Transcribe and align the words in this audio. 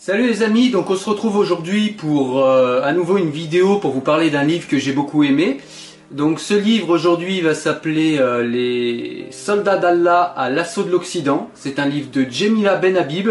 Salut 0.00 0.28
les 0.28 0.44
amis, 0.44 0.70
donc 0.70 0.90
on 0.90 0.94
se 0.94 1.10
retrouve 1.10 1.36
aujourd'hui 1.36 1.90
pour 1.90 2.38
euh, 2.38 2.82
à 2.84 2.92
nouveau 2.92 3.18
une 3.18 3.30
vidéo 3.30 3.78
pour 3.78 3.90
vous 3.90 4.00
parler 4.00 4.30
d'un 4.30 4.44
livre 4.44 4.68
que 4.68 4.78
j'ai 4.78 4.92
beaucoup 4.92 5.24
aimé. 5.24 5.58
Donc 6.12 6.38
ce 6.38 6.54
livre 6.54 6.90
aujourd'hui 6.90 7.40
va 7.40 7.52
s'appeler 7.52 8.16
euh, 8.20 8.44
Les 8.44 9.26
soldats 9.32 9.76
d'Allah 9.76 10.22
à 10.22 10.50
l'assaut 10.50 10.84
de 10.84 10.92
l'Occident. 10.92 11.50
C'est 11.54 11.80
un 11.80 11.86
livre 11.86 12.12
de 12.12 12.24
Jemila 12.30 12.76
Benhabib. 12.76 13.28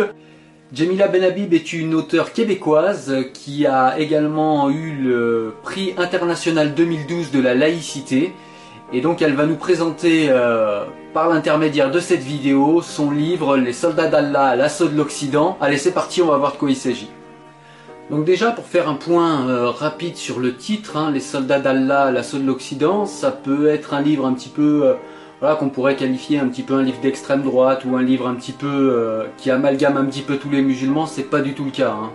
Jemila 0.73 1.07
Benhabib 1.07 1.53
est 1.53 1.71
une 1.71 1.95
auteure 1.95 2.33
québécoise 2.33 3.15
qui 3.33 3.65
a 3.65 3.97
également 3.97 4.69
eu 4.69 4.91
le 4.91 5.53
prix 5.63 5.93
international 5.97 6.75
2012 6.75 7.31
de 7.31 7.39
la 7.39 7.55
laïcité. 7.55 8.33
Et 8.93 9.01
donc 9.01 9.21
elle 9.21 9.33
va 9.33 9.45
nous 9.45 9.57
présenter 9.57 10.27
euh, 10.29 10.85
par 11.13 11.27
l'intermédiaire 11.27 11.91
de 11.91 11.99
cette 11.99 12.21
vidéo 12.21 12.81
son 12.81 13.11
livre 13.11 13.57
Les 13.57 13.73
soldats 13.73 14.07
d'Allah 14.07 14.45
à 14.45 14.55
l'assaut 14.55 14.87
de 14.87 14.95
l'Occident. 14.95 15.57
Allez 15.59 15.77
c'est 15.77 15.91
parti, 15.91 16.21
on 16.21 16.27
va 16.27 16.37
voir 16.37 16.53
de 16.53 16.57
quoi 16.57 16.69
il 16.69 16.75
s'agit. 16.75 17.09
Donc 18.09 18.23
déjà 18.23 18.51
pour 18.51 18.63
faire 18.63 18.87
un 18.87 18.93
point 18.95 19.49
euh, 19.49 19.69
rapide 19.69 20.15
sur 20.15 20.39
le 20.39 20.55
titre, 20.55 20.95
hein, 20.95 21.11
Les 21.11 21.19
soldats 21.19 21.59
d'Allah 21.59 22.03
à 22.03 22.11
l'assaut 22.11 22.37
de 22.37 22.47
l'Occident, 22.47 23.05
ça 23.05 23.31
peut 23.31 23.67
être 23.67 23.93
un 23.93 24.01
livre 24.01 24.25
un 24.25 24.33
petit 24.33 24.47
peu 24.47 24.95
euh, 25.41 25.55
qu'on 25.55 25.67
pourrait 25.67 25.97
qualifier 25.97 26.39
un 26.39 26.47
petit 26.47 26.63
peu 26.63 26.75
un 26.75 26.83
livre 26.83 27.01
d'extrême 27.01 27.41
droite 27.41 27.83
ou 27.83 27.97
un 27.97 28.03
livre 28.03 28.25
un 28.25 28.35
petit 28.35 28.53
peu 28.53 29.27
qui 29.35 29.51
amalgame 29.51 29.97
un 29.97 30.05
petit 30.05 30.23
peu 30.23 30.37
tous 30.37 30.49
les 30.49 30.61
musulmans, 30.63 31.05
c'est 31.05 31.29
pas 31.29 31.41
du 31.41 31.53
tout 31.53 31.65
le 31.65 31.71
cas. 31.71 31.91
Hein. 31.91 32.09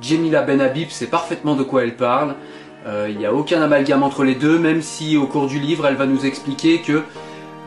Jemila 0.00 0.42
Benhabib 0.42 0.88
sait 0.88 1.06
parfaitement 1.06 1.56
de 1.56 1.62
quoi 1.62 1.82
elle 1.82 1.96
parle. 1.96 2.34
Euh, 2.86 3.08
Il 3.10 3.18
n'y 3.18 3.26
a 3.26 3.32
aucun 3.32 3.62
amalgame 3.62 4.02
entre 4.02 4.24
les 4.24 4.34
deux, 4.34 4.58
même 4.58 4.82
si 4.82 5.16
au 5.16 5.26
cours 5.26 5.46
du 5.46 5.58
livre, 5.58 5.86
elle 5.86 5.96
va 5.96 6.06
nous 6.06 6.26
expliquer 6.26 6.80
que 6.80 7.02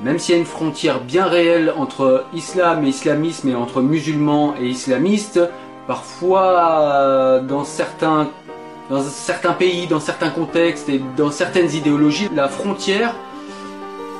même 0.04 0.20
s'il 0.20 0.36
y 0.36 0.38
a 0.38 0.40
une 0.40 0.46
frontière 0.46 1.00
bien 1.02 1.26
réelle 1.26 1.74
entre 1.76 2.26
islam 2.34 2.86
et 2.86 2.90
islamisme 2.90 3.50
et 3.50 3.56
entre 3.56 3.82
musulmans 3.82 4.54
et 4.62 4.68
islamistes, 4.68 5.40
parfois 5.88 7.42
dans 7.48 7.64
certains, 7.64 8.30
dans 8.92 9.02
certains 9.02 9.54
pays, 9.54 9.88
dans 9.88 10.00
certains 10.00 10.30
contextes 10.30 10.88
et 10.90 11.02
dans 11.18 11.32
certaines 11.32 11.74
idéologies, 11.74 12.30
la 12.36 12.48
frontière, 12.48 13.16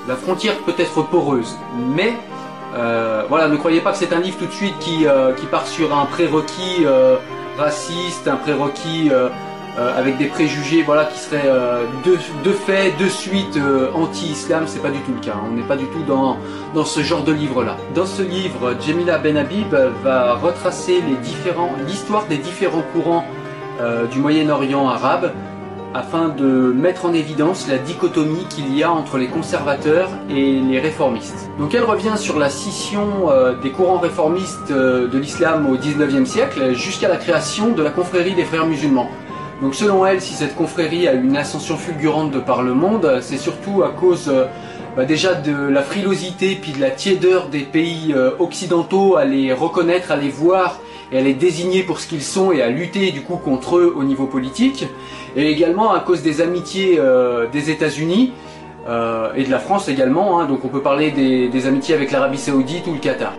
la 0.08 0.16
frontière 0.16 0.56
peut 0.66 0.74
être 0.80 1.04
poreuse. 1.04 1.56
Mais 1.96 2.14
euh, 2.76 3.22
voilà, 3.30 3.48
ne 3.48 3.56
croyez 3.56 3.82
pas 3.82 3.92
que 3.92 3.98
c'est 3.98 4.14
un 4.14 4.20
livre 4.20 4.40
tout 4.40 4.48
de 4.48 4.52
suite 4.52 4.80
qui, 4.80 5.06
euh, 5.06 5.34
qui 5.34 5.46
part 5.46 5.68
sur 5.68 5.96
un 5.96 6.06
prérequis 6.06 6.88
raciste, 7.56 8.28
un 8.28 8.38
prérequis 8.38 9.12
euh, 9.78 9.96
avec 9.96 10.18
des 10.18 10.26
préjugés 10.26 10.82
voilà, 10.82 11.06
qui 11.06 11.20
seraient 11.20 11.46
euh, 11.46 11.84
de, 12.04 12.18
de 12.44 12.52
fait, 12.52 12.96
de 13.00 13.08
suite 13.08 13.58
euh, 13.58 13.92
anti-islam, 13.94 14.64
c'est 14.66 14.82
pas 14.82 14.90
du 14.90 14.98
tout 15.02 15.12
le 15.14 15.20
cas. 15.20 15.36
On 15.48 15.54
n'est 15.54 15.68
pas 15.68 15.76
du 15.76 15.86
tout 15.86 16.02
dans, 16.08 16.38
dans 16.74 16.84
ce 16.84 17.02
genre 17.02 17.24
de 17.24 17.32
livre-là. 17.32 17.78
Dans 17.94 18.08
ce 18.08 18.24
livre, 18.24 18.74
Jemila 18.82 19.20
Benhabib 19.20 19.76
va 20.04 20.34
retracer 20.34 21.04
l'histoire 21.86 22.26
des 22.26 22.38
différents 22.38 22.84
courants 22.94 23.24
du 24.12 24.18
Moyen-Orient 24.18 24.90
arabe 24.90 25.32
afin 25.94 26.30
de 26.30 26.74
mettre 26.76 27.06
en 27.06 27.14
évidence 27.14 27.68
la 27.68 27.78
dichotomie 27.78 28.46
qu'il 28.50 28.76
y 28.76 28.82
a 28.82 28.92
entre 28.92 29.20
les 29.20 29.28
conservateurs 29.28 30.10
et 30.32 30.60
les 30.60 30.80
réformistes. 30.80 31.52
Donc 31.60 31.76
elle 31.76 31.84
revient 31.84 32.18
sur 32.18 32.40
la 32.40 32.50
scission 32.50 33.30
des 33.62 33.70
courants 33.70 34.00
réformistes 34.00 34.72
de 34.72 35.18
l'islam 35.18 35.70
au 35.70 35.78
19e 35.78 36.26
siècle 36.26 36.74
jusqu'à 36.74 37.08
la 37.08 37.18
création 37.18 37.70
de 37.70 37.84
la 37.84 37.92
confrérie 37.92 38.34
des 38.34 38.46
frères 38.46 38.66
musulmans. 38.66 39.12
Donc 39.62 39.74
selon 39.74 40.06
elle, 40.06 40.22
si 40.22 40.34
cette 40.34 40.56
confrérie 40.56 41.08
a 41.08 41.14
une 41.14 41.36
ascension 41.36 41.78
fulgurante 41.78 42.32
de 42.32 42.40
par 42.40 42.62
le 42.62 42.76
monde, 42.76 43.20
c'est 43.22 43.38
surtout 43.38 43.82
à 43.82 43.90
cause 43.90 44.30
euh, 44.30 44.46
bah, 44.96 45.04
déjà 45.04 45.34
de 45.34 45.52
la 45.68 45.82
frilosité 45.82 46.58
puis 46.62 46.74
de 46.74 46.80
la 46.80 46.92
tiédeur 46.92 47.48
des 47.48 47.62
pays 47.62 48.14
euh, 48.16 48.32
occidentaux 48.38 49.16
à 49.16 49.26
les 49.26 49.54
reconnaître, 49.54 50.12
à 50.12 50.16
les 50.16 50.30
voir 50.30 50.80
et 51.12 51.18
à 51.18 51.22
les 51.22 51.34
désigner 51.34 51.82
pour 51.82 52.00
ce 52.00 52.08
qu'ils 52.08 52.22
sont 52.22 52.52
et 52.52 52.62
à 52.62 52.70
lutter 52.70 53.12
du 53.12 53.22
coup 53.22 53.38
contre 53.38 53.78
eux 53.78 53.94
au 53.98 54.04
niveau 54.04 54.28
politique. 54.28 54.86
Et 55.36 55.50
également 55.50 55.92
à 55.92 56.02
cause 56.02 56.22
des 56.22 56.42
amitiés 56.42 56.98
euh, 57.00 57.48
des 57.48 57.72
États-Unis 57.72 58.34
et 59.36 59.44
de 59.44 59.52
la 59.52 59.60
France 59.60 59.90
également. 59.90 60.40
hein. 60.40 60.46
donc 60.46 60.64
on 60.64 60.70
peut 60.70 60.80
parler 60.80 61.12
des 61.12 61.68
amitiés 61.68 61.94
avec 61.94 62.10
l'Arabie 62.10 62.38
Saoudite 62.38 62.88
ou 62.88 62.94
le 62.94 63.00
Qatar. 63.00 63.34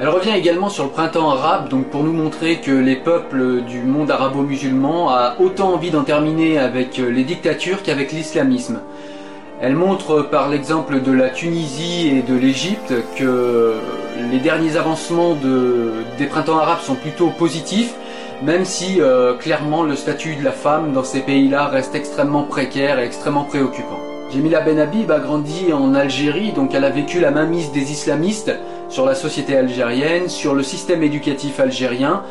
Elle 0.00 0.08
revient 0.08 0.30
également 0.34 0.70
sur 0.70 0.84
le 0.84 0.90
printemps 0.90 1.30
arabe, 1.30 1.68
pour 1.90 2.02
nous 2.04 2.12
montrer 2.12 2.56
que 2.56 2.70
les 2.70 2.96
peuples 2.96 3.60
du 3.62 3.80
monde 3.82 4.10
arabo-musulman 4.10 5.10
a 5.10 5.34
autant 5.38 5.74
envie 5.74 5.90
d'en 5.90 6.04
terminer 6.04 6.58
avec 6.58 6.98
euh, 6.98 7.10
les 7.10 7.22
dictatures 7.22 7.82
qu'avec 7.82 8.10
l'islamisme. 8.10 8.80
Elle 9.60 9.74
montre 9.74 10.22
par 10.22 10.48
l'exemple 10.48 11.02
de 11.02 11.12
la 11.12 11.28
Tunisie 11.28 12.08
et 12.16 12.22
de 12.22 12.34
l'Égypte 12.34 12.94
que 13.18 13.74
les 14.32 14.38
derniers 14.38 14.78
avancements 14.78 15.34
de- 15.34 15.92
des 16.16 16.24
printemps 16.24 16.56
arabes 16.56 16.80
sont 16.80 16.94
plutôt 16.94 17.28
positifs, 17.28 17.92
même 18.42 18.64
si 18.64 19.02
euh, 19.02 19.34
clairement 19.34 19.82
le 19.82 19.96
statut 19.96 20.34
de 20.36 20.42
la 20.42 20.52
femme 20.52 20.92
dans 20.94 21.04
ces 21.04 21.20
pays-là 21.20 21.66
reste 21.66 21.94
extrêmement 21.94 22.44
précaire 22.44 22.98
et 22.98 23.04
extrêmement 23.04 23.44
préoccupant. 23.44 23.98
Jemila 24.32 24.60
Benhabib 24.62 25.10
a 25.10 25.18
grandi 25.18 25.74
en 25.74 25.94
Algérie, 25.94 26.52
donc 26.52 26.72
elle 26.72 26.84
a 26.86 26.90
vécu 26.90 27.20
la 27.20 27.32
mainmise 27.32 27.70
des 27.72 27.92
islamistes 27.92 28.50
sur 28.90 29.06
la 29.06 29.14
société 29.14 29.56
algérienne, 29.56 30.28
sur 30.28 30.54
le 30.54 30.62
système 30.62 31.02
éducatif 31.02 31.60
algérien, 31.60 32.24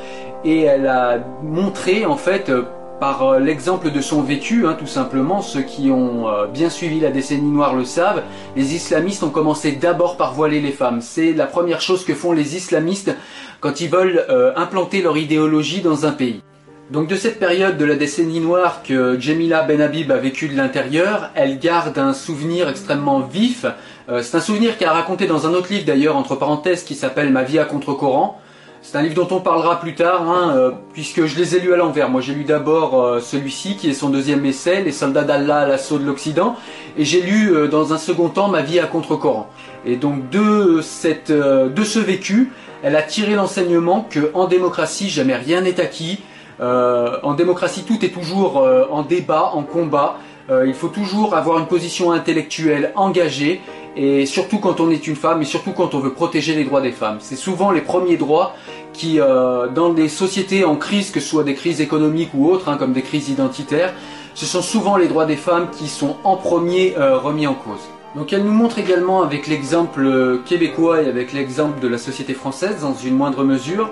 et 0.44 0.62
elle 0.62 0.88
a 0.88 1.20
montré 1.42 2.06
en 2.06 2.18
fait 2.18 2.50
euh, 2.50 2.64
par 3.00 3.24
euh, 3.24 3.40
l'exemple 3.40 3.92
de 3.92 4.02
son 4.02 4.22
vécu, 4.22 4.68
hein, 4.68 4.76
tout 4.78 4.88
simplement, 4.88 5.42
ceux 5.42 5.62
qui 5.62 5.90
ont 5.90 6.28
euh, 6.28 6.48
bien 6.48 6.70
suivi 6.70 7.00
la 7.00 7.12
décennie 7.12 7.50
noire 7.50 7.76
le 7.76 7.86
savent, 7.86 8.24
les 8.58 8.76
islamistes 8.76 9.24
ont 9.24 9.30
commencé 9.30 9.72
d'abord 9.72 10.18
par 10.18 10.34
voiler 10.34 10.60
les 10.60 10.72
femmes. 10.72 11.02
C'est 11.02 11.32
la 11.32 11.48
première 11.48 11.82
chose 11.82 12.04
que 12.04 12.14
font 12.14 12.34
les 12.34 12.58
islamistes 12.58 13.16
quand 13.62 13.80
ils 13.82 13.90
veulent 13.90 14.26
implanter 14.56 15.02
leur 15.02 15.18
idéologie 15.18 15.82
dans 15.82 16.06
un 16.06 16.12
pays. 16.12 16.42
Donc 16.90 17.08
de 17.08 17.16
cette 17.16 17.38
période 17.38 17.78
de 17.78 17.86
la 17.86 17.96
décennie 17.96 18.40
noire 18.40 18.82
que 18.84 19.20
Jemila 19.20 19.62
Benhabib 19.62 20.12
a 20.12 20.18
vécu 20.18 20.48
de 20.48 20.58
l'intérieur, 20.58 21.30
elle 21.36 21.60
garde 21.60 22.00
un 22.00 22.14
souvenir 22.14 22.68
extrêmement 22.68 23.20
vif. 23.20 23.68
Euh, 24.10 24.24
c'est 24.24 24.38
un 24.38 24.42
souvenir 24.42 24.76
qu'elle 24.76 24.88
a 24.88 24.94
raconté 24.94 25.28
dans 25.28 25.46
un 25.46 25.54
autre 25.54 25.72
livre 25.72 25.86
d'ailleurs, 25.86 26.18
entre 26.18 26.36
parenthèses, 26.36 26.84
qui 26.84 26.96
s'appelle 26.96 27.32
Ma 27.32 27.44
vie 27.44 27.60
à 27.60 27.66
contre-courant. 27.66 28.40
C'est 28.82 28.98
un 28.98 29.04
livre 29.04 29.14
dont 29.14 29.36
on 29.36 29.40
parlera 29.40 29.80
plus 29.80 29.94
tard, 29.94 30.28
hein, 30.28 30.56
euh, 30.56 30.72
puisque 30.94 31.28
je 31.28 31.38
les 31.38 31.56
ai 31.56 31.60
lus 31.60 31.76
à 31.76 31.78
l'envers. 31.78 32.10
Moi 32.10 32.22
j'ai 32.22 32.34
lu 32.34 32.44
d'abord 32.44 33.00
euh, 33.00 33.20
celui-ci, 33.20 33.76
qui 33.76 33.92
est 33.92 33.94
son 33.94 34.10
deuxième 34.10 34.44
essai, 34.48 34.82
Les 34.82 34.92
soldats 34.92 35.24
d'Allah 35.24 35.60
à 35.60 35.68
l'assaut 35.68 36.00
de 36.00 36.06
l'Occident, 36.06 36.56
et 36.98 37.06
j'ai 37.06 37.22
lu 37.22 37.54
dans 37.70 37.94
un 37.94 38.00
second 38.00 38.30
temps 38.30 38.48
Ma 38.48 38.64
vie 38.64 38.80
à 38.80 38.88
contre-courant. 38.88 39.48
Et 39.86 39.96
donc 39.96 40.32
de, 40.32 40.82
cette, 40.82 41.32
de 41.32 41.84
ce 41.84 42.00
vécu, 42.00 42.52
elle 42.82 42.96
a 42.96 43.04
tiré 43.04 43.36
l'enseignement 43.36 44.08
que 44.10 44.32
en 44.34 44.48
démocratie, 44.48 45.10
jamais 45.10 45.36
rien 45.36 45.62
n'est 45.62 45.80
acquis. 45.80 46.18
Euh, 46.62 47.18
en 47.24 47.34
démocratie, 47.34 47.84
tout 47.84 48.04
est 48.04 48.10
toujours 48.10 48.60
euh, 48.60 48.86
en 48.92 49.04
débat, 49.04 49.52
en 49.54 49.64
combat. 49.64 50.18
Euh, 50.50 50.66
il 50.68 50.74
faut 50.74 50.88
toujours 50.88 51.36
avoir 51.36 51.60
une 51.60 51.68
position 51.68 52.12
intellectuelle 52.12 52.92
engagée 52.96 53.62
et 53.96 54.26
surtout 54.26 54.60
quand 54.60 54.80
on 54.80 54.90
est 54.90 55.08
une 55.08 55.16
femme 55.16 55.42
et 55.42 55.46
surtout 55.46 55.72
quand 55.72 55.94
on 55.94 56.00
veut 56.00 56.14
protéger 56.14 56.56
les 56.56 56.64
droits 56.64 56.82
des 56.82 56.92
femmes. 56.92 57.18
C'est 57.20 57.36
souvent 57.36 57.72
les 57.72 57.82
premiers 57.82 58.18
droits 58.18 58.56
qui, 58.94 59.20
dans 59.20 59.94
des 59.94 60.10
sociétés 60.10 60.64
en 60.64 60.76
crise, 60.76 61.12
que 61.12 61.20
ce 61.20 61.28
soit 61.28 61.44
des 61.44 61.56
crises 61.56 61.82
économiques 61.82 62.30
ou 62.34 62.50
autres, 62.50 62.70
hein, 62.70 62.78
comme 62.78 62.94
des 62.94 63.02
crises 63.02 63.30
identitaires, 63.30 63.94
ce 64.36 64.46
sont 64.46 64.62
souvent 64.62 64.96
les 64.96 65.08
droits 65.08 65.26
des 65.26 65.36
femmes 65.36 65.70
qui 65.72 65.88
sont 65.88 66.18
en 66.24 66.36
premier 66.36 66.94
remis 66.98 67.48
en 67.48 67.56
cause. 67.56 67.90
Donc 68.16 68.32
elle 68.32 68.44
nous 68.44 68.52
montre 68.52 68.80
également 68.80 69.22
avec 69.24 69.48
l'exemple 69.48 70.40
québécois 70.46 71.02
et 71.02 71.08
avec 71.08 71.34
l'exemple 71.34 71.80
de 71.80 71.88
la 71.88 71.98
société 71.98 72.34
française 72.34 72.82
dans 72.82 72.94
une 72.94 73.16
moindre 73.16 73.44
mesure, 73.44 73.90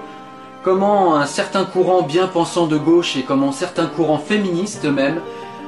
comment 0.64 1.16
un 1.16 1.26
certain 1.26 1.66
courant 1.66 2.02
bien 2.02 2.28
pensant 2.28 2.68
de 2.68 2.78
gauche 2.78 3.16
et 3.16 3.24
comment 3.24 3.52
certains 3.52 3.88
courants 3.88 4.18
féministes 4.18 4.86
même 4.86 5.22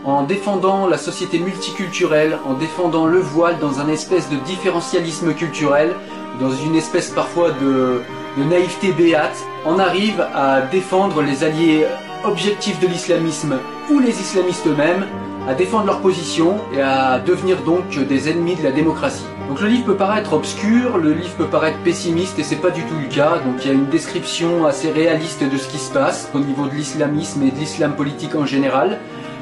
en 0.06 0.24
défendant 0.24 0.88
la 0.88 0.98
société 0.98 1.40
multiculturelle, 1.40 2.38
en 2.48 2.54
défendant 2.54 3.06
le 3.06 3.20
voile 3.20 3.60
dans 3.60 3.80
un 3.80 3.90
espèce 3.90 4.30
de 4.30 4.38
différentialisme 4.38 5.34
culturel, 5.34 5.94
dans 6.40 6.52
une 6.52 6.76
espèce 6.76 7.10
parfois 7.10 7.52
de, 7.52 8.02
naïveté 8.38 8.94
béate, 8.94 9.38
on 9.66 9.80
arrive 9.80 10.26
à 10.34 10.62
défendre 10.62 11.22
les 11.22 11.44
alliés 11.44 11.86
objectifs 12.24 12.80
de 12.80 12.88
l'islamisme 12.88 13.58
ou 13.90 14.00
les 14.00 14.20
islamistes 14.22 14.66
eux-mêmes, 14.68 15.06
à 15.48 15.54
défendre 15.54 15.88
leur 15.88 16.00
position 16.00 16.58
et 16.74 16.82
à 16.82 17.20
devenir 17.20 17.58
donc 17.64 17.90
des 17.90 18.30
ennemis 18.30 18.56
de 18.56 18.64
la 18.64 18.72
démocratie. 18.72 19.26
Donc 19.50 19.62
le 19.62 19.68
livre 19.68 19.86
peut 19.86 19.96
paraître 19.96 20.34
obscur, 20.34 21.00
le 21.00 21.12
livre 21.12 21.34
peut 21.36 21.48
paraître 21.48 21.80
pessimiste 21.80 22.38
et 22.38 22.44
c'est 22.44 22.58
pas 22.58 22.70
du 22.70 22.84
tout 22.84 22.94
le 23.02 23.08
cas. 23.08 23.40
Donc 23.44 23.66
il 23.66 23.68
y 23.68 23.72
a 23.72 23.74
une 23.74 23.88
description 23.88 24.68
assez 24.68 24.92
réaliste 24.92 25.44
de 25.44 25.58
ce 25.58 25.68
qui 25.68 25.80
se 25.80 25.92
passe 25.92 26.30
au 26.36 26.40
niveau 26.40 26.68
de 26.68 26.76
l'islamisme 26.76 27.42
et 27.42 27.50
de 27.50 27.58
l'islam 27.58 27.94
politique 27.94 28.36
en 28.36 28.46
général 28.46 29.00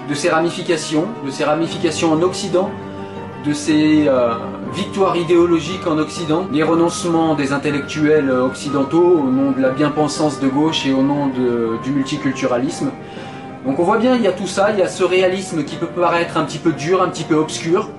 de 0.10 0.14
ses 0.14 0.30
ramifications, 0.30 1.08
de 1.26 1.30
ses 1.30 1.44
ramifications 1.44 2.14
en 2.14 2.22
Occident, 2.22 2.72
de 3.46 3.52
ses 3.52 4.08
euh, 4.08 4.36
victoires 4.74 5.18
idéologiques 5.18 5.86
en 5.86 5.98
Occident, 5.98 6.48
les 6.54 6.64
renoncements 6.64 7.36
des 7.36 7.52
intellectuels 7.52 8.32
occidentaux 8.32 9.20
au 9.26 9.30
nom 9.30 9.52
de 9.52 9.62
la 9.62 9.72
bien-pensance 9.72 10.40
de 10.40 10.48
gauche 10.48 10.86
et 10.86 10.94
au 10.94 11.04
nom 11.04 11.28
du 11.84 11.92
multiculturalisme. 11.92 12.92
Donc 13.66 13.78
on 13.78 13.84
voit 13.84 13.98
bien, 13.98 14.16
il 14.16 14.22
y 14.22 14.28
a 14.28 14.32
tout 14.32 14.48
ça, 14.48 14.72
il 14.72 14.80
y 14.80 14.82
a 14.82 14.88
ce 14.88 15.04
réalisme 15.04 15.66
qui 15.66 15.76
peut 15.76 15.88
paraître 15.88 16.38
un 16.38 16.46
petit 16.46 16.60
peu 16.60 16.72
dur, 16.72 17.04
un 17.04 17.10
petit 17.10 17.26
peu 17.26 17.36
obscur, 17.36 17.90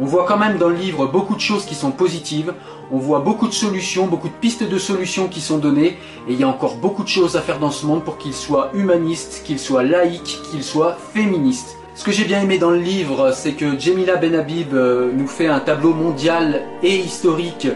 on 0.00 0.04
voit 0.04 0.24
quand 0.26 0.38
même 0.38 0.58
dans 0.58 0.68
le 0.68 0.76
livre 0.76 1.06
beaucoup 1.06 1.34
de 1.34 1.40
choses 1.40 1.64
qui 1.64 1.74
sont 1.74 1.90
positives, 1.90 2.54
on 2.90 2.98
voit 2.98 3.20
beaucoup 3.20 3.48
de 3.48 3.52
solutions, 3.52 4.06
beaucoup 4.06 4.28
de 4.28 4.34
pistes 4.34 4.68
de 4.68 4.78
solutions 4.78 5.28
qui 5.28 5.40
sont 5.40 5.58
données, 5.58 5.98
et 6.28 6.32
il 6.32 6.40
y 6.40 6.44
a 6.44 6.48
encore 6.48 6.76
beaucoup 6.76 7.02
de 7.02 7.08
choses 7.08 7.36
à 7.36 7.40
faire 7.40 7.58
dans 7.58 7.70
ce 7.70 7.84
monde 7.86 8.04
pour 8.04 8.18
qu'il 8.18 8.34
soit 8.34 8.70
humaniste, 8.74 9.42
qu'il 9.44 9.58
soit 9.58 9.82
laïque, 9.82 10.40
qu'il 10.50 10.62
soit 10.62 10.96
féministe. 11.12 11.76
Ce 11.94 12.04
que 12.04 12.12
j'ai 12.12 12.24
bien 12.24 12.40
aimé 12.40 12.58
dans 12.58 12.70
le 12.70 12.78
livre, 12.78 13.32
c'est 13.34 13.54
que 13.54 13.76
Jemila 13.76 14.16
Benhabib 14.16 14.72
euh, 14.72 15.10
nous 15.12 15.26
fait 15.26 15.48
un 15.48 15.58
tableau 15.58 15.92
mondial 15.92 16.62
et 16.84 16.94
historique 16.94 17.66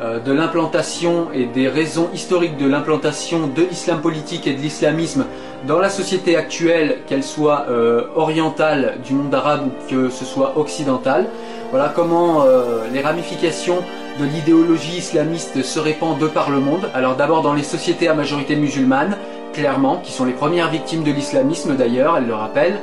euh, 0.00 0.18
de 0.18 0.32
l'implantation 0.32 1.28
et 1.34 1.44
des 1.44 1.68
raisons 1.68 2.08
historiques 2.14 2.56
de 2.56 2.66
l'implantation 2.66 3.48
de 3.48 3.62
l'islam 3.62 4.00
politique 4.00 4.46
et 4.46 4.54
de 4.54 4.62
l'islamisme 4.62 5.26
dans 5.66 5.78
la 5.78 5.90
société 5.90 6.36
actuelle, 6.36 6.98
qu'elle 7.06 7.24
soit 7.24 7.66
euh, 7.68 8.04
orientale 8.14 8.98
du 9.04 9.14
monde 9.14 9.34
arabe 9.34 9.66
ou 9.66 9.90
que 9.90 10.10
ce 10.10 10.24
soit 10.24 10.56
occidentale. 10.56 11.26
Voilà 11.70 11.92
comment 11.94 12.42
euh, 12.42 12.84
les 12.92 13.00
ramifications 13.00 13.78
de 14.20 14.24
l'idéologie 14.24 14.98
islamiste 14.98 15.62
se 15.62 15.78
répandent 15.78 16.18
de 16.18 16.28
par 16.28 16.50
le 16.50 16.60
monde. 16.60 16.88
Alors 16.94 17.16
d'abord 17.16 17.42
dans 17.42 17.54
les 17.54 17.62
sociétés 17.62 18.08
à 18.08 18.14
majorité 18.14 18.56
musulmane, 18.56 19.16
clairement, 19.52 19.96
qui 20.02 20.12
sont 20.12 20.24
les 20.24 20.32
premières 20.32 20.70
victimes 20.70 21.02
de 21.02 21.10
l'islamisme 21.10 21.76
d'ailleurs, 21.76 22.16
elle 22.16 22.26
le 22.26 22.34
rappelle, 22.34 22.78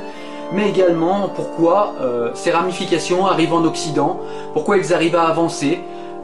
mais 0.52 0.68
également 0.68 1.28
pourquoi 1.34 1.94
ces 2.34 2.50
ramifications 2.50 3.26
arrivent 3.26 3.54
en 3.54 3.64
Occident, 3.64 4.20
pourquoi 4.52 4.76
elles 4.76 4.92
arrivent 4.92 5.16
à 5.16 5.22
avancer, 5.22 5.80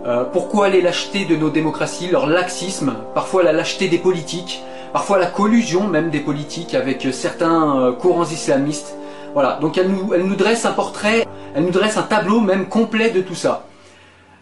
euh, 0.07 0.25
pourquoi 0.25 0.71
les 0.71 0.81
lâchetés 0.81 1.27
de 1.27 1.37
nos 1.37 1.51
démocraties, 1.51 2.09
leur 2.09 2.27
laxisme, 2.27 2.95
parfois 3.15 3.43
la 3.43 3.53
lâcheté 3.53 3.89
des 3.89 3.99
politiques, 3.99 4.63
parfois 4.93 5.19
la 5.19 5.27
collusion 5.27 5.87
même 5.87 6.11
des 6.11 6.21
politiques 6.21 6.75
avec 6.75 7.07
certains 7.13 7.79
euh, 7.79 7.93
courants 7.93 8.25
islamistes. 8.25 8.97
Voilà, 9.33 9.59
donc 9.61 9.79
elle 9.79 9.89
nous, 9.89 10.35
dresse 10.35 10.65
un 10.65 10.73
portrait, 10.73 11.27
elle 11.55 11.65
nous 11.65 11.71
dresse 11.71 11.97
un 11.97 12.03
tableau 12.03 12.41
même 12.41 12.67
complet 12.67 13.11
de 13.11 13.21
tout 13.21 13.37
ça. 13.37 13.67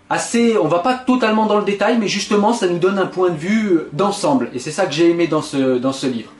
Assez, 0.09 0.57
on 0.57 0.69
va 0.69 0.79
pas 0.79 0.95
totalement 0.95 1.45
dans 1.45 1.59
le 1.59 1.65
détail, 1.65 1.99
mais 1.99 2.09
justement 2.09 2.55
ça 2.55 2.67
nous 2.67 2.79
donne 2.79 2.99
un 2.99 3.07
point 3.07 3.29
de 3.29 3.37
vue 3.37 3.81
d'ensemble, 3.93 4.49
et 4.55 4.59
c'est 4.59 4.71
ça 4.71 4.87
que 4.87 4.93
j'ai 4.93 5.11
aimé 5.11 5.27
dans 5.27 5.43
ce, 5.43 6.07
livre. 6.07 6.33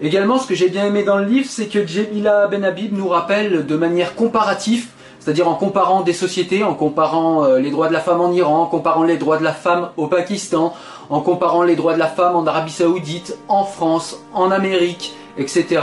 Également, 0.00 0.38
ce 0.38 0.46
que 0.46 0.54
j'ai 0.54 0.70
bien 0.70 0.86
aimé 0.86 1.02
dans 1.02 1.18
le 1.18 1.26
livre, 1.26 1.46
c'est 1.48 1.66
que 1.66 1.86
Jemila 1.86 2.46
Benhabib 2.46 2.96
nous 2.96 3.08
rappelle 3.08 3.66
de 3.66 3.76
manière 3.76 4.14
comparative 4.14 4.86
c'est-à-dire 5.24 5.48
en 5.48 5.54
comparant 5.54 6.02
des 6.02 6.12
sociétés, 6.12 6.64
en 6.64 6.74
comparant 6.74 7.44
euh, 7.44 7.58
les 7.58 7.70
droits 7.70 7.88
de 7.88 7.94
la 7.94 8.00
femme 8.00 8.20
en 8.20 8.30
Iran, 8.30 8.64
en 8.64 8.66
comparant 8.66 9.04
les 9.04 9.16
droits 9.16 9.38
de 9.38 9.42
la 9.42 9.54
femme 9.54 9.88
au 9.96 10.06
Pakistan, 10.06 10.74
en 11.08 11.20
comparant 11.22 11.62
les 11.62 11.76
droits 11.76 11.94
de 11.94 11.98
la 11.98 12.08
femme 12.08 12.36
en 12.36 12.46
Arabie 12.46 12.72
Saoudite, 12.72 13.38
en 13.48 13.64
France, 13.64 14.22
en 14.34 14.50
Amérique, 14.50 15.14
etc. 15.38 15.80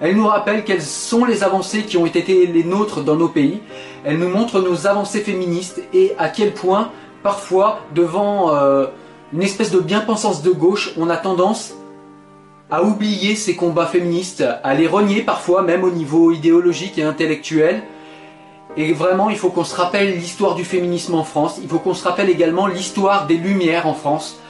Elle 0.00 0.14
nous 0.14 0.28
rappelle 0.28 0.62
quelles 0.62 0.80
sont 0.80 1.24
les 1.24 1.42
avancées 1.42 1.82
qui 1.82 1.96
ont 1.96 2.06
été 2.06 2.46
les 2.46 2.62
nôtres 2.62 3.02
dans 3.02 3.16
nos 3.16 3.26
pays. 3.26 3.58
Elle 4.04 4.18
nous 4.18 4.28
montre 4.28 4.60
nos 4.60 4.86
avancées 4.86 5.20
féministes 5.20 5.82
et 5.92 6.12
à 6.16 6.28
quel 6.28 6.52
point, 6.52 6.90
parfois, 7.24 7.80
devant 7.96 8.54
euh, 8.54 8.86
une 9.32 9.42
espèce 9.42 9.72
de 9.72 9.80
bien-pensance 9.80 10.40
de 10.40 10.52
gauche, 10.52 10.92
on 10.96 11.10
a 11.10 11.16
tendance 11.16 11.74
à 12.70 12.84
oublier 12.84 13.34
ces 13.34 13.56
combats 13.56 13.86
féministes, 13.86 14.44
à 14.62 14.74
les 14.74 14.86
renier 14.86 15.22
parfois, 15.22 15.62
même 15.62 15.82
au 15.82 15.90
niveau 15.90 16.30
idéologique 16.30 16.96
et 16.96 17.02
intellectuel, 17.02 17.82
et 18.76 18.92
vraiment, 18.92 19.30
il 19.30 19.36
faut 19.36 19.50
qu'on 19.50 19.64
se 19.64 19.76
rappelle 19.76 20.16
l'histoire 20.16 20.56
du 20.56 20.64
féminisme 20.64 21.14
en 21.14 21.24
France, 21.24 21.58
il 21.62 21.68
faut 21.68 21.78
qu'on 21.78 21.94
se 21.94 22.04
rappelle 22.04 22.28
également 22.28 22.66
l'histoire 22.66 23.26
des 23.26 23.36
Lumières 23.36 23.86
en 23.86 23.94
France, 23.94 24.40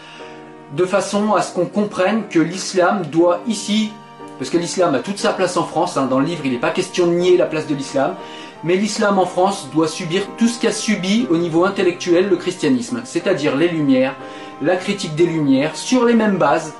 de 0.74 0.84
façon 0.86 1.34
à 1.34 1.42
ce 1.42 1.54
qu'on 1.54 1.66
comprenne 1.66 2.24
que 2.28 2.38
l'islam 2.38 3.02
doit 3.12 3.40
ici, 3.46 3.92
parce 4.38 4.50
que 4.50 4.56
l'islam 4.56 4.94
a 4.94 5.00
toute 5.00 5.18
sa 5.18 5.32
place 5.32 5.56
en 5.56 5.64
France, 5.64 5.96
hein, 5.96 6.06
dans 6.06 6.20
le 6.20 6.26
livre 6.26 6.42
il 6.44 6.52
n'est 6.52 6.58
pas 6.58 6.70
question 6.70 7.06
de 7.06 7.12
nier 7.12 7.36
la 7.36 7.46
place 7.46 7.66
de 7.66 7.74
l'islam, 7.74 8.14
mais 8.64 8.76
l'islam 8.76 9.18
en 9.18 9.26
France 9.26 9.68
doit 9.74 9.88
subir 9.88 10.22
tout 10.38 10.48
ce 10.48 10.58
qu'a 10.58 10.72
subi 10.72 11.26
au 11.30 11.36
niveau 11.36 11.66
intellectuel 11.66 12.30
le 12.30 12.36
christianisme, 12.36 13.02
c'est-à-dire 13.04 13.56
les 13.56 13.68
Lumières, 13.68 14.14
la 14.62 14.76
critique 14.76 15.14
des 15.14 15.26
Lumières, 15.26 15.76
sur 15.76 16.06
les 16.06 16.14
mêmes 16.14 16.38
bases, 16.38 16.72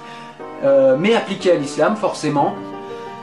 euh, 0.64 0.96
mais 0.98 1.14
appliquées 1.14 1.52
à 1.52 1.56
l'islam 1.56 1.94
forcément, 1.94 2.54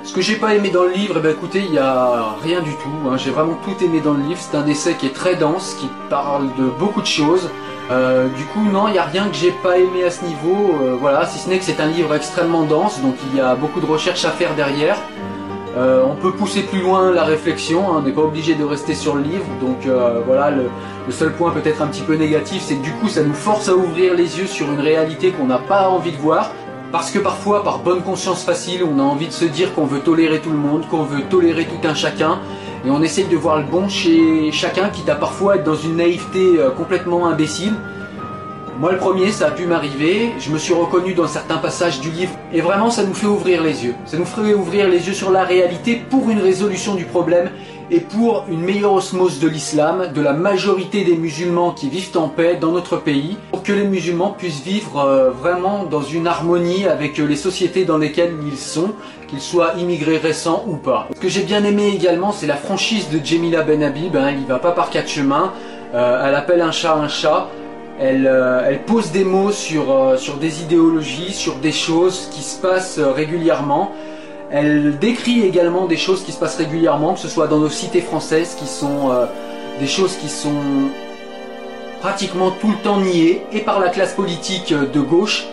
ce 0.03 0.13
que 0.13 0.21
j'ai 0.21 0.35
pas 0.35 0.55
aimé 0.55 0.69
dans 0.69 0.83
le 0.83 0.91
livre, 0.91 1.15
eh 1.17 1.19
ben 1.19 1.31
écoutez, 1.31 1.59
il 1.63 1.71
n'y 1.71 1.77
a 1.77 2.35
rien 2.43 2.61
du 2.61 2.71
tout. 2.71 2.89
Hein. 3.07 3.17
J'ai 3.17 3.29
vraiment 3.29 3.57
tout 3.63 3.83
aimé 3.83 4.01
dans 4.03 4.13
le 4.13 4.23
livre. 4.23 4.39
C'est 4.39 4.57
un 4.57 4.65
essai 4.65 4.95
qui 4.95 5.05
est 5.05 5.13
très 5.13 5.35
dense, 5.35 5.75
qui 5.79 5.89
parle 6.09 6.47
de 6.57 6.65
beaucoup 6.79 7.01
de 7.01 7.07
choses. 7.07 7.49
Euh, 7.91 8.27
du 8.29 8.45
coup, 8.45 8.63
non, 8.63 8.87
il 8.87 8.93
n'y 8.93 8.97
a 8.97 9.03
rien 9.03 9.27
que 9.27 9.35
j'ai 9.35 9.51
pas 9.51 9.77
aimé 9.77 10.03
à 10.03 10.11
ce 10.11 10.25
niveau. 10.25 10.75
Euh, 10.81 10.95
voilà, 10.99 11.25
si 11.25 11.37
ce 11.37 11.49
n'est 11.49 11.59
que 11.59 11.63
c'est 11.63 11.79
un 11.79 11.87
livre 11.87 12.15
extrêmement 12.15 12.63
dense, 12.63 12.99
donc 13.01 13.15
il 13.29 13.37
y 13.37 13.41
a 13.41 13.53
beaucoup 13.55 13.79
de 13.79 13.85
recherches 13.85 14.25
à 14.25 14.31
faire 14.31 14.55
derrière. 14.55 14.97
Euh, 15.77 16.03
on 16.05 16.15
peut 16.15 16.31
pousser 16.31 16.63
plus 16.63 16.81
loin 16.81 17.11
la 17.11 17.23
réflexion, 17.23 17.89
hein. 17.89 17.97
on 17.99 18.01
n'est 18.01 18.11
pas 18.11 18.23
obligé 18.23 18.55
de 18.55 18.63
rester 18.63 18.93
sur 18.93 19.15
le 19.15 19.21
livre. 19.21 19.45
Donc 19.61 19.87
voilà, 20.25 20.51
le, 20.51 20.69
le, 21.05 21.11
seul 21.11 21.31
point 21.33 21.51
peut-être 21.51 21.81
un 21.81 21.87
petit 21.87 22.01
peu 22.01 22.15
négatif, 22.15 22.63
c'est 22.65 22.75
que 22.75 22.83
du 22.83 22.91
coup, 22.93 23.07
ça 23.07 23.23
nous 23.23 23.33
force 23.33 23.69
à 23.69 23.75
ouvrir 23.75 24.15
les 24.15 24.39
yeux 24.39 24.47
sur 24.47 24.71
une 24.71 24.81
réalité 24.81 25.31
qu'on 25.31 25.45
n'a 25.45 25.59
pas 25.59 25.89
envie 25.89 26.11
de 26.11 26.17
voir. 26.17 26.51
Parce 26.91 27.09
que 27.09 27.19
parfois, 27.19 27.63
par 27.63 27.79
bonne 27.79 28.01
conscience 28.01 28.43
facile, 28.43 28.83
on 28.83 28.99
a 28.99 29.03
envie 29.03 29.27
de 29.27 29.31
se 29.31 29.45
dire 29.45 29.73
qu'on 29.73 29.85
veut 29.85 30.01
tolérer 30.01 30.39
tout 30.39 30.49
le 30.49 30.57
monde, 30.57 30.85
qu'on 30.89 31.03
veut 31.03 31.21
tolérer 31.21 31.65
tout 31.65 31.87
un 31.87 31.93
chacun, 31.93 32.39
et 32.85 32.89
on 32.89 33.01
essaye 33.01 33.25
de 33.25 33.37
voir 33.37 33.59
le 33.59 33.63
bon 33.63 33.87
chez 33.87 34.51
chacun, 34.51 34.89
quitte 34.89 35.07
à 35.07 35.15
parfois 35.15 35.55
être 35.55 35.63
dans 35.63 35.75
une 35.75 35.95
naïveté 35.95 36.59
euh, 36.59 36.69
complètement 36.69 37.27
imbécile. 37.27 37.73
Moi 38.77 38.91
le 38.91 38.97
premier, 38.97 39.31
ça 39.31 39.47
a 39.47 39.51
pu 39.51 39.67
m'arriver, 39.67 40.31
je 40.39 40.51
me 40.51 40.57
suis 40.57 40.73
reconnu 40.73 41.13
dans 41.13 41.27
certains 41.27 41.57
passages 41.57 42.01
du 42.01 42.09
livre, 42.09 42.33
et 42.51 42.59
vraiment 42.59 42.89
ça 42.89 43.03
nous 43.03 43.13
fait 43.13 43.27
ouvrir 43.27 43.63
les 43.63 43.85
yeux. 43.85 43.95
Ça 44.05 44.17
nous 44.17 44.25
fait 44.25 44.53
ouvrir 44.53 44.89
les 44.89 45.07
yeux 45.07 45.13
sur 45.13 45.31
la 45.31 45.43
réalité 45.43 46.03
pour 46.09 46.29
une 46.29 46.41
résolution 46.41 46.95
du 46.95 47.05
problème 47.05 47.51
et 47.91 47.99
pour 47.99 48.45
une 48.49 48.61
meilleure 48.61 48.93
osmose 48.93 49.39
de 49.39 49.49
l'islam, 49.49 50.07
de 50.15 50.21
la 50.21 50.31
majorité 50.31 51.03
des 51.03 51.17
musulmans 51.17 51.71
qui 51.71 51.89
vivent 51.89 52.15
en 52.15 52.29
paix 52.29 52.57
dans 52.59 52.71
notre 52.71 52.95
pays, 52.95 53.37
pour 53.51 53.63
que 53.63 53.73
les 53.73 53.83
musulmans 53.83 54.31
puissent 54.31 54.63
vivre 54.63 54.99
euh, 54.99 55.29
vraiment 55.29 55.83
dans 55.83 56.01
une 56.01 56.25
harmonie 56.25 56.87
avec 56.87 57.19
euh, 57.19 57.25
les 57.25 57.35
sociétés 57.35 57.83
dans 57.83 57.97
lesquelles 57.97 58.33
ils 58.47 58.57
sont, 58.57 58.91
qu'ils 59.27 59.41
soient 59.41 59.73
immigrés 59.77 60.17
récents 60.17 60.63
ou 60.67 60.77
pas. 60.77 61.09
Ce 61.13 61.19
que 61.19 61.27
j'ai 61.27 61.43
bien 61.43 61.65
aimé 61.65 61.91
également, 61.93 62.31
c'est 62.31 62.47
la 62.47 62.55
franchise 62.55 63.09
de 63.09 63.23
Jemila 63.23 63.63
Ben 63.63 63.83
Habib, 63.83 64.15
hein, 64.15 64.31
il 64.31 64.45
va 64.45 64.59
pas 64.59 64.71
par 64.71 64.89
quatre 64.89 65.09
chemins, 65.09 65.51
euh, 65.93 66.25
elle 66.25 66.35
appelle 66.35 66.61
un 66.61 66.71
chat 66.71 66.95
un 66.95 67.09
chat, 67.09 67.49
elle, 67.99 68.79
pose 68.87 69.11
des 69.11 69.23
mots 69.23 69.51
sur 69.51 70.17
des 70.39 70.63
idéologies, 70.63 71.33
sur 71.33 71.55
des 71.55 71.71
choses 71.71 72.29
qui 72.31 72.41
se 72.41 72.59
passent 72.59 72.99
régulièrement. 72.99 73.91
Elle 74.51 74.97
décrit 74.99 75.41
également 75.41 75.85
des 75.85 75.97
choses 75.97 76.23
qui 76.23 76.31
se 76.31 76.39
passent 76.39 76.57
régulièrement, 76.57 77.13
que 77.13 77.19
ce 77.19 77.29
soit 77.29 77.47
dans 77.47 77.59
nos 77.59 77.69
cités 77.69 78.01
françaises, 78.01 78.55
qui 78.59 78.67
sont 78.67 79.09
euh, 79.09 79.25
des 79.79 79.87
choses 79.87 80.15
qui 80.17 80.27
sont 80.27 80.89
pratiquement 82.01 82.51
tout 82.51 82.69
le 82.69 82.77
temps 82.83 82.99
niées, 82.99 83.43
et 83.53 83.59
par 83.59 83.79
la 83.79 83.89
classe 83.89 84.13
politique 84.13 84.73
de 84.73 84.99
gauche, 84.99 85.45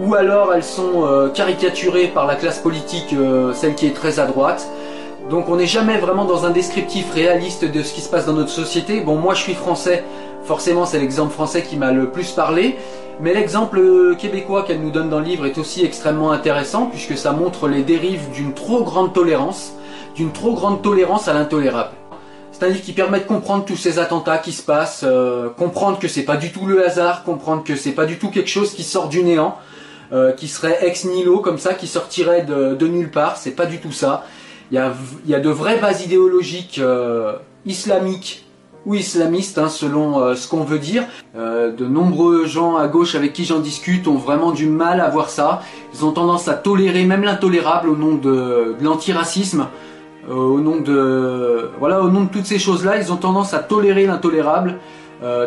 ou 0.00 0.14
alors 0.14 0.52
elles 0.52 0.64
sont 0.64 1.04
euh, 1.04 1.28
caricaturées 1.28 2.08
par 2.08 2.26
la 2.26 2.34
classe 2.34 2.58
politique, 2.58 3.12
euh, 3.12 3.52
celle 3.52 3.74
qui 3.74 3.86
est 3.86 3.94
très 3.94 4.18
à 4.18 4.26
droite. 4.26 4.68
Donc 5.28 5.48
on 5.48 5.56
n'est 5.56 5.66
jamais 5.66 5.98
vraiment 5.98 6.24
dans 6.24 6.44
un 6.44 6.50
descriptif 6.50 7.12
réaliste 7.14 7.64
de 7.64 7.82
ce 7.82 7.92
qui 7.92 8.00
se 8.00 8.08
passe 8.08 8.26
dans 8.26 8.32
notre 8.32 8.50
société. 8.50 9.00
Bon, 9.00 9.14
moi 9.14 9.34
je 9.34 9.42
suis 9.42 9.54
français, 9.54 10.02
Forcément, 10.44 10.86
c'est 10.86 10.98
l'exemple 10.98 11.32
français 11.32 11.62
qui 11.62 11.76
m'a 11.76 11.92
le 11.92 12.10
plus 12.10 12.32
parlé. 12.32 12.76
Mais 13.22 13.34
l'exemple 13.34 14.16
québécois 14.16 14.62
qu'elle 14.62 14.80
nous 14.80 14.90
donne 14.90 15.10
dans 15.10 15.18
le 15.18 15.26
livre 15.26 15.44
est 15.44 15.58
aussi 15.58 15.84
extrêmement 15.84 16.32
intéressant 16.32 16.86
puisque 16.86 17.18
ça 17.18 17.32
montre 17.32 17.68
les 17.68 17.82
dérives 17.82 18.30
d'une 18.32 18.54
trop 18.54 18.82
grande 18.82 19.12
tolérance, 19.12 19.74
d'une 20.14 20.32
trop 20.32 20.54
grande 20.54 20.80
tolérance 20.80 21.28
à 21.28 21.34
l'intolérable. 21.34 21.90
C'est 22.50 22.64
un 22.64 22.68
livre 22.68 22.82
qui 22.82 22.92
permet 22.92 23.20
de 23.20 23.24
comprendre 23.24 23.66
tous 23.66 23.76
ces 23.76 23.98
attentats 23.98 24.38
qui 24.38 24.52
se 24.52 24.62
passent, 24.62 25.04
euh, 25.06 25.50
comprendre 25.50 25.98
que 25.98 26.08
c'est 26.08 26.22
pas 26.22 26.38
du 26.38 26.50
tout 26.50 26.64
le 26.64 26.84
hasard, 26.84 27.22
comprendre 27.24 27.62
que 27.62 27.76
c'est 27.76 27.92
pas 27.92 28.06
du 28.06 28.18
tout 28.18 28.30
quelque 28.30 28.48
chose 28.48 28.72
qui 28.72 28.84
sort 28.84 29.08
du 29.08 29.22
néant, 29.22 29.56
euh, 30.12 30.32
qui 30.32 30.48
serait 30.48 30.78
ex 30.86 31.04
nihilo 31.04 31.40
comme 31.40 31.58
ça, 31.58 31.74
qui 31.74 31.86
sortirait 31.86 32.42
de, 32.42 32.86
nulle 32.86 33.10
part. 33.10 33.36
C'est 33.36 33.52
pas 33.52 33.66
du 33.66 33.80
tout 33.80 33.92
ça. 33.92 34.24
Il 34.72 34.76
y 34.76 35.34
a, 35.34 35.40
de 35.40 35.50
vraies 35.50 35.78
bases 35.78 36.04
idéologiques 36.04 36.78
euh, 36.78 37.34
islamiques 37.66 38.46
ou 38.86 38.94
islamiste, 38.94 39.58
hein, 39.58 39.68
selon 39.68 40.34
ce 40.34 40.48
qu'on 40.48 40.64
veut 40.64 40.78
dire. 40.78 41.04
Euh, 41.60 41.72
de 41.72 41.86
nombreux 41.86 42.46
gens 42.46 42.76
à 42.76 42.88
gauche 42.88 43.14
avec 43.14 43.32
qui 43.32 43.44
j'en 43.44 43.60
discute 43.60 44.08
ont 44.08 44.16
vraiment 44.16 44.52
du 44.52 44.66
mal 44.66 45.00
à 45.00 45.08
voir 45.08 45.28
ça. 45.28 45.62
Ils 45.94 46.04
ont 46.04 46.12
tendance 46.12 46.48
à 46.48 46.54
tolérer 46.54 47.04
même 47.04 47.22
l'intolérable 47.22 47.88
au 47.88 47.96
nom 47.96 48.14
de, 48.14 48.76
l'antiracisme, 48.80 49.66
euh, 50.28 50.34
au 50.34 50.60
nom 50.60 50.80
de 50.80 51.70
voilà, 51.78 52.02
au 52.02 52.08
nom 52.08 52.24
de 52.24 52.30
toutes 52.30 52.46
ces 52.46 52.58
choses-là, 52.58 52.98
ils 52.98 53.12
ont 53.12 53.16
tendance 53.16 53.54
à 53.54 53.58
tolérer 53.58 54.06
l'intolérable, 54.06 54.78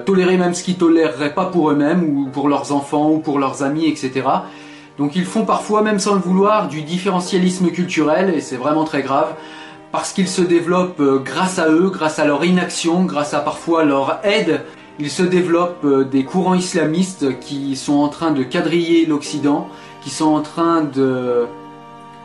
tolérer 0.05 0.37
même 0.37 0.53
ce 0.53 0.63
qu'ils 0.63 0.77
toléreraient 0.77 1.33
pas 1.33 1.45
pour 1.45 1.71
eux-mêmes 1.71 2.03
ou 2.03 2.29
pour 2.31 2.47
leurs 2.47 2.71
enfants 2.71 3.09
ou 3.09 3.17
pour 3.17 3.39
leurs 3.39 3.63
amis, 3.63 3.87
etc. 3.87 4.21
Donc 4.99 5.15
ils 5.15 5.25
font 5.25 5.45
parfois, 5.45 5.81
même 5.81 5.97
sans 5.97 6.13
le 6.13 6.19
vouloir, 6.19 6.67
du 6.67 6.83
différentialisme 6.83 7.69
culturel 7.69 8.31
et 8.35 8.41
c'est 8.41 8.57
vraiment 8.57 8.83
très 8.83 9.01
grave 9.01 9.33
parce 9.93 10.11
qu'ils 10.11 10.27
se 10.27 10.41
développent 10.41 10.99
euh, 10.99 11.19
grâce 11.19 11.59
à 11.59 11.69
eux, 11.69 11.91
grâce 11.91 12.17
à 12.17 12.25
leur 12.25 12.43
inaction, 12.43 13.05
grâce 13.05 13.35
à 13.35 13.39
parfois 13.39 13.83
leur 13.83 14.19
aide. 14.23 14.61
Il 14.99 15.09
se 15.09 15.23
développent 15.23 15.85
euh, 15.85 16.03
des 16.03 16.23
courants 16.23 16.53
islamistes 16.53 17.39
qui 17.39 17.75
sont 17.75 17.95
en 17.95 18.09
train 18.09 18.31
de 18.31 18.43
quadriller 18.43 19.05
l'Occident, 19.07 19.67
qui 20.03 20.11
sont 20.11 20.27
en 20.33 20.41
train 20.41 20.81
de 20.81 21.45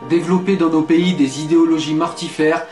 développer 0.07 0.55
dans 0.55 0.69
nos 0.69 0.83
pays 0.83 1.13
des 1.13 1.41
idéologies 1.41 1.95
mortifères 1.95 2.65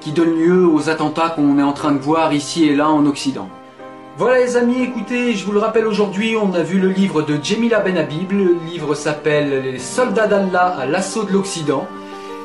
qui 0.00 0.10
donnent 0.12 0.36
lieu 0.36 0.66
aux 0.66 0.90
attentats 0.90 1.30
qu'on 1.30 1.58
est 1.58 1.62
en 1.62 1.72
train 1.72 1.92
de 1.92 1.98
voir 1.98 2.32
ici 2.32 2.64
et 2.64 2.74
là 2.74 2.90
en 2.90 3.06
Occident. 3.06 3.48
Voilà 4.18 4.38
les 4.38 4.56
amis, 4.56 4.82
écoutez, 4.82 5.34
je 5.34 5.44
vous 5.44 5.52
le 5.52 5.58
rappelle 5.58 5.86
aujourd'hui, 5.86 6.36
on 6.36 6.54
a 6.54 6.62
vu 6.62 6.78
le 6.78 6.88
livre 6.88 7.22
de 7.22 7.38
Jemila 7.42 7.80
Benhabib, 7.80 8.32
le 8.32 8.56
livre 8.66 8.94
s'appelle 8.94 9.62
Les 9.62 9.78
soldats 9.78 10.26
d'Allah 10.26 10.76
à 10.78 10.86
l'assaut 10.86 11.24
de 11.24 11.32
l'Occident. 11.32 11.86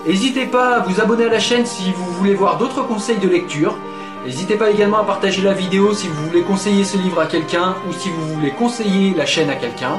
N'hésitez 0.05 0.45
pas 0.45 0.75
à 0.75 0.79
vous 0.81 0.99
abonner 0.99 1.25
à 1.25 1.29
la 1.29 1.39
chaîne 1.39 1.65
si 1.65 1.91
vous 1.91 2.11
voulez 2.13 2.33
voir 2.33 2.57
d'autres 2.57 2.85
conseils 2.85 3.19
de 3.19 3.29
lecture. 3.29 3.77
N'hésitez 4.25 4.55
pas 4.55 4.69
également 4.69 4.99
à 4.99 5.03
partager 5.03 5.41
la 5.41 5.53
vidéo 5.53 5.93
si 5.93 6.07
vous 6.07 6.27
voulez 6.27 6.41
conseiller 6.43 6.83
ce 6.83 6.95
livre 6.97 7.19
à 7.19 7.25
quelqu'un 7.25 7.75
ou 7.89 7.93
si 7.93 8.09
vous 8.09 8.35
voulez 8.35 8.51
conseiller 8.51 9.15
la 9.15 9.25
chaîne 9.25 9.49
à 9.49 9.55
quelqu'un. 9.55 9.97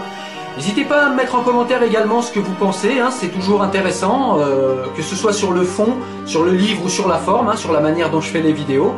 N'hésitez 0.56 0.84
pas 0.84 1.06
à 1.06 1.08
mettre 1.08 1.34
en 1.34 1.42
commentaire 1.42 1.82
également 1.82 2.22
ce 2.22 2.30
que 2.30 2.38
vous 2.38 2.52
pensez, 2.52 3.00
hein, 3.00 3.10
c'est 3.10 3.28
toujours 3.28 3.62
intéressant, 3.62 4.38
euh, 4.38 4.84
que 4.96 5.02
ce 5.02 5.16
soit 5.16 5.32
sur 5.32 5.52
le 5.52 5.62
fond, 5.62 5.96
sur 6.26 6.44
le 6.44 6.52
livre 6.52 6.84
ou 6.84 6.88
sur 6.88 7.08
la 7.08 7.16
forme, 7.16 7.48
hein, 7.48 7.56
sur 7.56 7.72
la 7.72 7.80
manière 7.80 8.10
dont 8.10 8.20
je 8.20 8.28
fais 8.28 8.42
les 8.42 8.52
vidéos. 8.52 8.94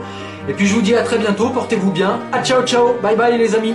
Et 0.49 0.53
puis 0.53 0.67
je 0.67 0.75
vous 0.75 0.83
dis 0.83 0.95
à 0.95 1.03
très 1.03 1.19
bientôt, 1.19 1.51
portez-vous 1.51 1.91
bien, 1.91 2.19
à 2.33 2.43
ciao 2.43 2.63
ciao, 2.63 2.95
bye 3.03 3.17
bye 3.17 3.39
les 3.39 3.55
amis 3.55 3.75